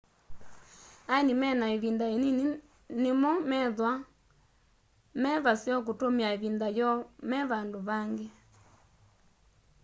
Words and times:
aeni 1.13 1.33
mena 1.41 1.65
ivinda 1.75 2.05
inini 2.15 2.43
nimo 3.01 3.31
methwa 3.49 3.91
me 5.21 5.31
vaseo 5.45 5.79
kutumia 5.87 6.29
ivinda 6.37 6.67
yoo 6.77 6.99
me 7.29 7.39
vandu 7.51 7.79
vangi 7.87 8.27